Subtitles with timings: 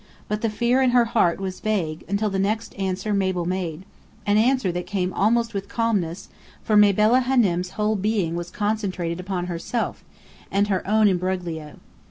[0.27, 3.85] But the fear in her heart was vague, until the next answer Mabel made
[4.25, 6.27] an answer that came almost with calmness;
[6.63, 10.03] for Mabella Hânem's whole being was concentrated upon herself,
[10.51, 11.75] and her own imbroglio.